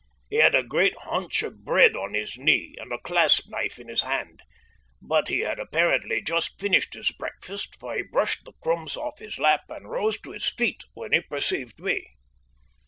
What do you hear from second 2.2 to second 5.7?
knee and a clasp knife in his hand, but he had